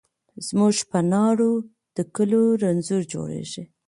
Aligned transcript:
زموږ 0.47 0.75
په 0.91 0.99
ناړو 1.11 1.51
د 1.95 1.97
کلو 2.15 2.41
رنځور 2.63 3.03
جوړیږي 3.13 3.63